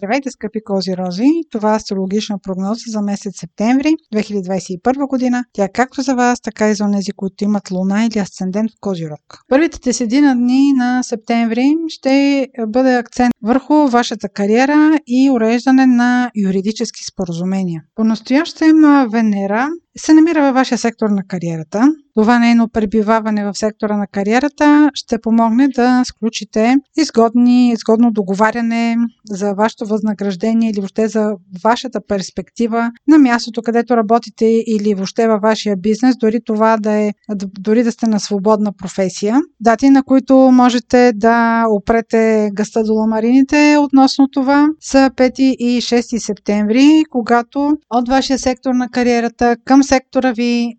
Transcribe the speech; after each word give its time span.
Здравейте, 0.00 0.30
скъпи 0.30 0.60
кози 0.64 0.96
рози! 0.96 1.28
Това 1.50 1.72
е 1.72 1.76
астрологична 1.76 2.38
прогноза 2.42 2.80
за 2.86 3.02
месец 3.02 3.40
септември 3.40 3.94
2021 4.14 5.08
година. 5.08 5.44
Тя 5.52 5.64
е 5.64 5.72
както 5.72 6.02
за 6.02 6.14
вас, 6.14 6.40
така 6.40 6.70
и 6.70 6.74
за 6.74 6.90
тези, 6.92 7.12
които 7.12 7.44
имат 7.44 7.70
луна 7.70 8.04
или 8.04 8.18
асцендент 8.18 8.70
в 8.70 8.74
Козирог. 8.80 9.20
Първите 9.48 9.78
десетина 9.84 10.34
дни 10.34 10.72
на 10.72 11.02
септември 11.02 11.74
ще 11.88 12.46
бъде 12.68 12.94
акцент 12.94 13.34
върху 13.42 13.74
вашата 13.74 14.28
кариера 14.28 14.98
и 15.06 15.30
уреждане 15.30 15.86
на 15.86 16.30
юридически 16.36 17.04
споразумения. 17.04 17.82
По-настоящем 17.94 18.76
Венера 19.12 19.68
се 19.98 20.14
намира 20.14 20.42
във 20.42 20.54
вашия 20.54 20.78
сектор 20.78 21.08
на 21.08 21.22
кариерата. 21.28 21.92
Това 22.14 22.38
нейно 22.38 22.68
пребиваване 22.68 23.44
в 23.44 23.58
сектора 23.58 23.96
на 23.96 24.06
кариерата 24.06 24.90
ще 24.94 25.20
помогне 25.20 25.68
да 25.68 26.02
сключите 26.04 26.76
изгодни, 26.96 27.72
изгодно 27.72 28.10
договаряне 28.12 28.96
за 29.30 29.54
вашето 29.54 29.86
възнаграждение 29.86 30.70
или 30.70 30.80
въобще 30.80 31.08
за 31.08 31.32
вашата 31.64 32.00
перспектива 32.08 32.90
на 33.08 33.18
мястото, 33.18 33.62
където 33.62 33.96
работите 33.96 34.46
или 34.46 34.94
въобще 34.94 35.28
във 35.28 35.40
вашия 35.42 35.76
бизнес, 35.76 36.16
дори 36.16 36.40
това 36.44 36.76
да 36.76 36.92
е, 36.92 37.12
дори 37.60 37.82
да 37.82 37.92
сте 37.92 38.06
на 38.06 38.20
свободна 38.20 38.72
професия. 38.72 39.40
Дати, 39.60 39.90
на 39.90 40.02
които 40.02 40.34
можете 40.36 41.12
да 41.14 41.64
опрете 41.68 42.50
гъста 42.54 42.84
до 42.84 42.94
ламарините 42.94 43.76
относно 43.78 44.28
това 44.28 44.68
са 44.80 45.10
5 45.16 45.40
и 45.40 45.82
6 45.82 46.18
септември, 46.18 47.04
когато 47.10 47.76
от 47.90 48.08
вашия 48.08 48.38
сектор 48.38 48.74
на 48.74 48.88
кариерата 48.88 49.56
към 49.64 49.79
сектора 49.82 50.32
ви, 50.32 50.74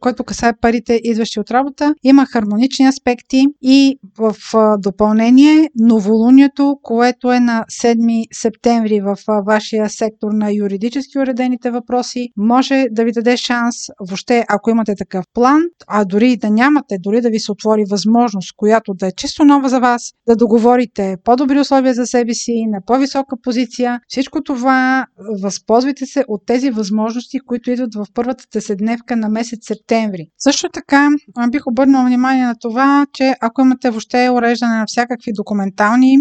който 0.00 0.24
касае 0.24 0.52
парите, 0.60 1.00
идващи 1.04 1.40
от 1.40 1.50
работа, 1.50 1.94
има 2.02 2.26
хармонични 2.26 2.86
аспекти 2.86 3.46
и 3.62 3.98
в 4.18 4.34
допълнение 4.78 5.70
новолунието, 5.80 6.76
което 6.82 7.32
е 7.32 7.40
на 7.40 7.64
7 7.82 8.26
септември 8.32 9.00
в 9.00 9.16
вашия 9.46 9.90
сектор 9.90 10.32
на 10.32 10.52
юридически 10.52 11.18
уредените 11.18 11.70
въпроси, 11.70 12.28
може 12.36 12.86
да 12.90 13.04
ви 13.04 13.12
даде 13.12 13.36
шанс, 13.36 13.76
въобще 14.00 14.44
ако 14.48 14.70
имате 14.70 14.94
такъв 14.98 15.24
план, 15.34 15.62
а 15.86 16.04
дори 16.04 16.36
да 16.36 16.50
нямате, 16.50 16.96
дори 17.00 17.20
да 17.20 17.30
ви 17.30 17.40
се 17.40 17.52
отвори 17.52 17.84
възможност, 17.90 18.52
която 18.56 18.94
да 18.94 19.06
е 19.06 19.12
чисто 19.16 19.44
нова 19.44 19.68
за 19.68 19.80
вас, 19.80 20.12
да 20.28 20.36
договорите 20.36 21.16
по-добри 21.24 21.60
условия 21.60 21.94
за 21.94 22.06
себе 22.06 22.34
си, 22.34 22.66
на 22.66 22.80
по-висока 22.86 23.36
позиция. 23.42 24.00
Всичко 24.08 24.42
това 24.42 25.06
възползвайте 25.42 26.06
се 26.06 26.24
от 26.28 26.42
тези 26.46 26.70
възможности, 26.70 27.40
които 27.40 27.70
идват 27.70 27.94
в 27.94 28.06
първата 28.14 28.44
деседневка 28.52 29.16
на 29.16 29.28
месец 29.28 29.58
септември. 29.66 30.26
Също 30.38 30.68
така 30.68 31.08
бих 31.50 31.66
обърнал 31.66 32.04
внимание 32.04 32.46
на 32.46 32.54
това, 32.60 33.06
че 33.12 33.34
ако 33.40 33.60
имате 33.60 33.90
въобще 33.90 34.30
уреждане 34.30 34.76
на 34.76 34.84
всякакви 34.86 35.32
документални 35.36 36.16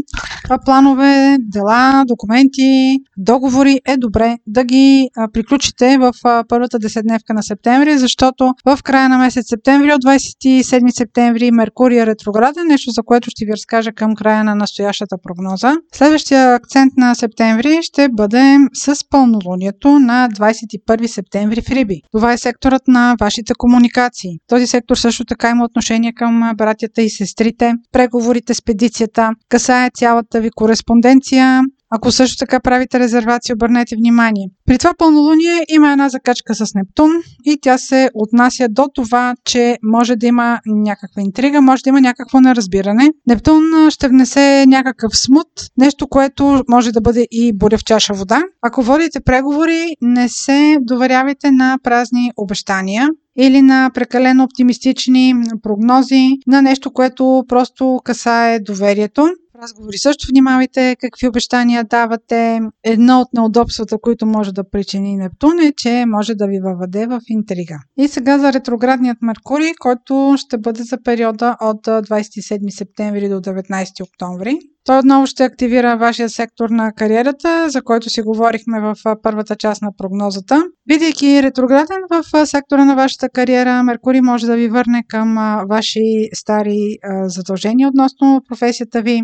планове, 0.65 1.37
дела, 1.39 2.03
документи, 2.07 2.99
договори, 3.17 3.79
е 3.87 3.97
добре 3.97 4.37
да 4.47 4.63
ги 4.63 5.09
приключите 5.33 5.97
в 5.97 6.13
първата 6.47 6.79
деседневка 6.79 7.33
на 7.33 7.43
септември, 7.43 7.97
защото 7.97 8.53
в 8.65 8.79
края 8.83 9.09
на 9.09 9.17
месец 9.17 9.49
септември, 9.49 9.93
от 9.93 10.03
27 10.03 10.97
септември, 10.97 11.51
Меркурий 11.51 11.99
е 11.99 12.05
ретрограден, 12.05 12.67
нещо 12.67 12.91
за 12.91 13.03
което 13.03 13.29
ще 13.29 13.45
ви 13.45 13.51
разкажа 13.51 13.91
към 13.91 14.15
края 14.15 14.43
на 14.43 14.55
настоящата 14.55 15.17
прогноза. 15.23 15.73
Следващия 15.93 16.55
акцент 16.55 16.93
на 16.97 17.15
септември 17.15 17.79
ще 17.81 18.09
бъде 18.09 18.57
с 18.73 18.95
пълнолунието 19.09 19.99
на 19.99 20.29
21 20.29 21.07
септември 21.07 21.61
в 21.61 21.69
Риби. 21.69 21.82
Това 22.11 22.33
е 22.33 22.37
секторът 22.37 22.87
на 22.87 23.15
вашите 23.19 23.53
комуникации. 23.57 24.37
Този 24.47 24.67
сектор 24.67 24.95
също 24.95 25.25
така 25.25 25.49
има 25.49 25.65
отношение 25.65 26.13
към 26.13 26.51
братята 26.57 27.01
и 27.01 27.09
сестрите, 27.09 27.73
преговорите, 27.91 28.53
спедицията, 28.53 29.31
касае 29.49 29.89
цялата 29.93 30.41
ви 30.41 30.49
кореспонденция, 30.55 31.61
ако 31.95 32.11
също 32.11 32.37
така 32.37 32.59
правите 32.59 32.99
резервация, 32.99 33.53
обърнете 33.53 33.95
внимание. 33.95 34.47
При 34.65 34.77
това 34.77 34.93
пълнолуние 34.97 35.65
има 35.69 35.91
една 35.91 36.09
закачка 36.09 36.55
с 36.55 36.73
Нептун 36.75 37.11
и 37.45 37.57
тя 37.61 37.77
се 37.77 38.09
отнася 38.13 38.67
до 38.69 38.87
това, 38.93 39.35
че 39.45 39.77
може 39.83 40.15
да 40.15 40.27
има 40.27 40.59
някаква 40.65 41.21
интрига, 41.21 41.61
може 41.61 41.83
да 41.83 41.89
има 41.89 42.01
някакво 42.01 42.39
неразбиране. 42.39 43.11
Нептун 43.27 43.89
ще 43.89 44.07
внесе 44.07 44.65
някакъв 44.67 45.17
смут, 45.17 45.47
нещо, 45.77 46.07
което 46.07 46.63
може 46.69 46.91
да 46.91 47.01
бъде 47.01 47.27
и 47.31 47.53
буря 47.53 47.77
в 47.77 47.83
чаша 47.83 48.13
вода. 48.13 48.43
Ако 48.61 48.83
водите 48.83 49.19
преговори, 49.19 49.95
не 50.01 50.29
се 50.29 50.77
доверявайте 50.81 51.51
на 51.51 51.77
празни 51.83 52.31
обещания 52.37 53.09
или 53.37 53.61
на 53.61 53.91
прекалено 53.93 54.43
оптимистични 54.43 55.35
прогнози, 55.63 56.29
на 56.47 56.61
нещо, 56.61 56.91
което 56.91 57.43
просто 57.47 57.99
касае 58.03 58.59
доверието 58.59 59.29
разговори 59.63 59.97
също 59.97 60.27
внимавайте 60.29 60.95
какви 60.99 61.27
обещания 61.27 61.83
давате. 61.83 62.59
Едно 62.83 63.19
от 63.21 63.27
неудобствата, 63.33 63.97
които 64.01 64.25
може 64.25 64.53
да 64.53 64.69
причини 64.69 65.17
Нептун 65.17 65.59
е, 65.59 65.73
че 65.77 66.05
може 66.07 66.35
да 66.35 66.47
ви 66.47 66.59
въведе 66.59 67.05
в 67.05 67.19
интрига. 67.29 67.79
И 67.97 68.07
сега 68.07 68.39
за 68.39 68.53
ретроградният 68.53 69.17
Меркурий, 69.21 69.71
който 69.79 70.35
ще 70.37 70.57
бъде 70.57 70.83
за 70.83 70.97
периода 71.03 71.57
от 71.61 71.85
27 71.85 72.77
септември 72.77 73.29
до 73.29 73.35
19 73.35 74.03
октомври. 74.03 74.59
Той 74.85 74.99
отново 74.99 75.27
ще 75.27 75.43
активира 75.43 75.97
вашия 75.97 76.29
сектор 76.29 76.69
на 76.69 76.91
кариерата, 76.91 77.69
за 77.69 77.81
който 77.81 78.09
си 78.09 78.21
говорихме 78.21 78.81
в 78.81 78.95
първата 79.23 79.55
част 79.55 79.81
на 79.81 79.89
прогнозата. 79.97 80.63
Бидейки 80.87 81.43
ретрограден 81.43 81.97
в 82.11 82.45
сектора 82.45 82.85
на 82.85 82.95
вашата 82.95 83.29
кариера, 83.29 83.83
Меркурий 83.83 84.21
може 84.21 84.47
да 84.47 84.55
ви 84.55 84.67
върне 84.67 85.03
към 85.07 85.35
ваши 85.69 86.29
стари 86.33 86.97
задължения 87.25 87.87
относно 87.87 88.41
професията 88.49 89.01
ви. 89.01 89.21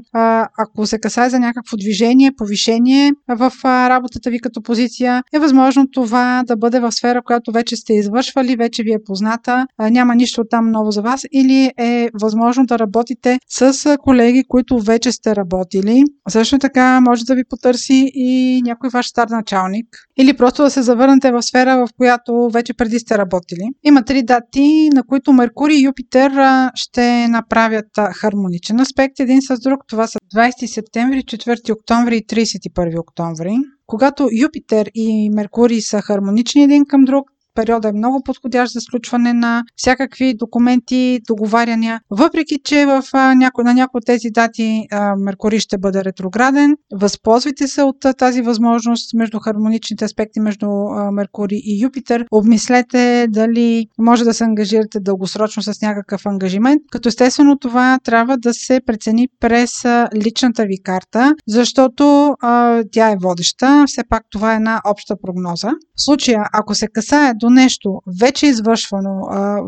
Ако 0.58 0.86
се 0.86 1.00
касае 1.00 1.30
за 1.30 1.40
някакво 1.40 1.78
движение, 1.78 2.32
повишение 2.38 3.12
в 3.28 3.52
работата 3.66 4.30
ви 4.30 4.40
като 4.40 4.62
позиция, 4.62 5.24
е 5.34 5.40
възможно 5.40 5.88
това 5.92 6.44
да 6.48 6.58
бъде 6.58 6.80
в 6.80 6.92
сфера, 6.92 7.22
която 7.22 7.52
вече 7.52 7.76
сте 7.76 7.94
извършвали, 7.94 8.56
вече 8.56 8.84
ви 8.84 8.94
е 8.94 9.04
позната, 9.06 9.68
няма 9.80 10.16
нищо 10.16 10.44
там 10.50 10.72
ново 10.72 10.92
за 10.92 11.02
вас 11.02 11.26
или 11.32 11.72
е 11.78 12.10
възможно 12.22 12.66
да 12.66 12.80
работите 12.80 13.40
с 13.50 13.98
колеги, 14.00 14.44
които 14.48 14.80
вече 14.80 15.12
сте 15.12 15.36
работили 15.36 15.49
работили. 15.50 16.04
Също 16.30 16.60
така 16.60 17.02
може 17.02 17.26
да 17.26 17.36
ви 17.36 17.44
потърси 17.50 18.12
и 18.14 18.62
някой 18.66 18.90
ваш 18.90 19.08
стар 19.08 19.28
началник. 19.28 19.88
Или 20.18 20.38
просто 20.38 20.64
да 20.64 20.70
се 20.70 20.82
завърнете 20.82 21.32
в 21.32 21.42
сфера, 21.42 21.78
в 21.78 21.90
която 21.98 22.50
вече 22.54 22.74
преди 22.74 23.00
сте 23.00 23.18
работили. 23.18 23.70
Има 23.84 24.04
три 24.04 24.24
дати, 24.24 24.90
на 24.94 25.04
които 25.04 25.34
Меркурий 25.34 25.78
и 25.78 25.84
Юпитер 25.84 26.32
ще 26.76 27.28
направят 27.28 27.88
хармоничен 28.14 28.80
аспект 28.80 29.20
един 29.20 29.42
с 29.42 29.60
друг. 29.60 29.80
Това 29.88 30.08
са 30.08 30.20
20 30.36 30.66
септември, 30.66 31.24
4 31.24 31.74
октомври 31.74 32.18
и 32.18 32.26
31 32.26 33.00
октомври. 33.00 33.58
Когато 33.86 34.30
Юпитер 34.42 34.92
и 34.96 35.30
Меркурий 35.30 35.82
са 35.82 36.02
хармонични 36.02 36.64
един 36.64 36.86
към 36.86 37.06
друг, 37.06 37.26
периода 37.60 37.90
е 37.90 37.92
много 37.92 38.24
подходящ 38.24 38.74
за 38.74 38.82
сключване 38.82 39.34
на 39.34 39.64
всякакви 39.76 40.34
документи, 40.34 41.20
договаряния. 41.28 42.00
Въпреки, 42.10 42.60
че 42.64 42.86
в 42.86 43.04
няко, 43.36 43.64
на 43.64 43.74
някои 43.74 43.98
от 43.98 44.06
тези 44.06 44.30
дати 44.30 44.88
Меркурий 45.18 45.60
ще 45.60 45.78
бъде 45.78 46.04
ретрограден, 46.04 46.76
възползвайте 46.94 47.68
се 47.68 47.84
от 47.84 47.96
тази 48.18 48.42
възможност 48.42 49.14
между 49.14 49.40
хармоничните 49.40 50.06
аспекти 50.06 50.40
между 50.40 50.68
Меркурий 51.12 51.60
и 51.64 51.84
Юпитер. 51.84 52.26
Обмислете 52.32 53.28
дали 53.30 53.88
може 53.98 54.24
да 54.24 54.34
се 54.34 54.44
ангажирате 54.44 55.00
дългосрочно 55.00 55.64
с 55.64 55.82
някакъв 55.82 56.26
ангажимент, 56.26 56.82
като 56.92 57.10
естествено 57.10 57.58
това 57.58 58.00
трябва 58.04 58.38
да 58.38 58.54
се 58.54 58.82
прецени 58.86 59.28
през 59.40 59.72
личната 60.16 60.66
ви 60.66 60.84
карта, 60.84 61.36
защото 61.48 62.36
а, 62.42 62.84
тя 62.92 63.12
е 63.12 63.18
водеща. 63.22 63.84
Все 63.88 64.02
пак 64.10 64.24
това 64.32 64.54
е 64.54 64.56
една 64.56 64.82
обща 64.86 65.16
прогноза. 65.22 65.70
В 65.70 66.04
случая, 66.04 66.44
ако 66.54 66.76
се 66.76 66.88
касае 66.88 67.34
до 67.34 67.49
нещо 67.50 68.02
вече 68.20 68.46
извършвано, 68.48 69.22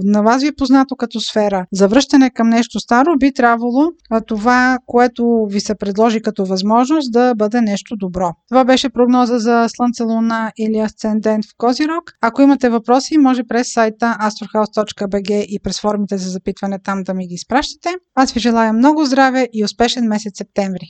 на 0.04 0.22
вас 0.22 0.42
ви 0.42 0.48
е 0.48 0.56
познато 0.58 0.96
като 0.96 1.20
сфера, 1.20 1.66
завръщане 1.72 2.30
към 2.30 2.50
нещо 2.50 2.80
старо, 2.80 3.18
би 3.20 3.34
трябвало 3.34 3.92
това, 4.28 4.78
което 4.86 5.46
ви 5.50 5.60
се 5.60 5.76
предложи 5.76 6.22
като 6.22 6.46
възможност, 6.46 7.12
да 7.12 7.36
бъде 7.36 7.62
нещо 7.62 7.96
добро. 7.96 8.32
Това 8.50 8.64
беше 8.64 8.90
прогноза 8.90 9.40
за 9.40 9.66
Слънце, 9.76 10.04
Луна 10.04 10.52
или 10.58 10.80
Асцендент 10.80 11.46
в 11.46 11.50
Козирог. 11.58 12.04
Ако 12.22 12.42
имате 12.42 12.70
въпроси, 12.70 13.18
може 13.18 13.44
през 13.44 13.74
сайта 13.74 14.18
astrohouse.bg 14.22 15.32
и 15.32 15.60
през 15.64 15.82
формите 15.82 16.18
за 16.18 16.30
запитване 16.30 16.80
там 16.80 17.04
да 17.04 17.14
ми 17.14 17.28
ги 17.28 17.34
изпращате. 17.34 17.90
Аз 18.16 18.32
ви 18.32 18.40
желая 18.40 18.74
много 18.74 19.06
здраве 19.06 19.48
и 19.54 19.64
успешен 19.66 20.08
месец 20.08 20.38
септември! 20.38 20.88